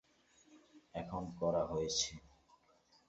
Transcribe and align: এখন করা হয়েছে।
এখন 0.95 1.23
করা 1.39 1.61
হয়েছে। 1.65 2.11